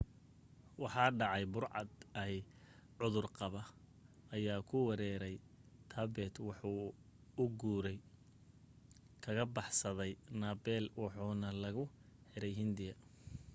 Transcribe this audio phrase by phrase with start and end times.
[0.81, 1.89] waxa dhacay burcad
[2.23, 2.35] eey
[2.97, 3.61] cudur qaba
[4.35, 5.35] ayaa ku weeraray
[5.91, 6.65] tibet waxa
[7.41, 7.85] uu guur
[9.23, 11.85] kaga baxsaday nepal waxaana lagu
[12.31, 12.95] xiray hindiya